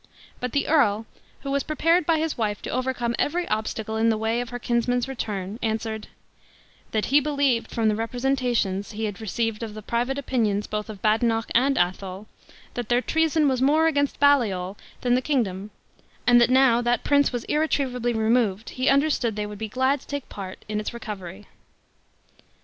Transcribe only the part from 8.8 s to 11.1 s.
he had received of the private opinions both of